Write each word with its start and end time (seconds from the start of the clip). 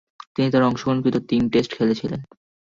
তিনি 0.35 0.47
তার 0.51 0.63
অংশগ্রহণকৃত 0.63 1.15
তিন 1.29 1.43
টেস্ট 1.49 1.71
খেলেছিলেন। 1.77 2.21